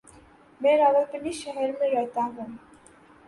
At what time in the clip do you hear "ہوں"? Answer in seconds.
2.35-2.49